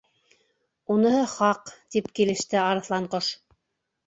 —Уныһы 0.95 1.19
хаҡ, 1.33 1.69
—тип 1.75 2.09
килеште 2.21 2.61
Арыҫланҡош. 2.63 3.31